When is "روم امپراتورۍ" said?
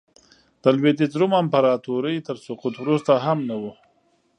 1.19-2.17